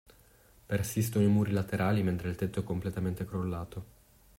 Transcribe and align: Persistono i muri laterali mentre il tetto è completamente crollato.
Persistono 0.65 1.25
i 1.25 1.27
muri 1.27 1.51
laterali 1.51 2.01
mentre 2.01 2.29
il 2.29 2.35
tetto 2.35 2.61
è 2.61 2.63
completamente 2.63 3.23
crollato. 3.23 3.85